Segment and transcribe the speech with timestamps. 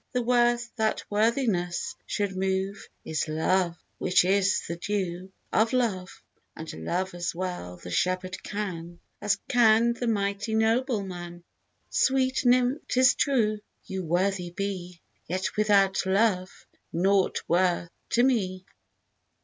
[0.13, 6.23] The worth that worthiness should move Is love, which is the due of love;
[6.55, 11.43] And love as well the shepherd can As can the mighty nobleman:
[11.91, 16.49] Sweet nymph, 'tis true, you worthy be; Yet, without love,
[16.91, 18.65] nought worth to me.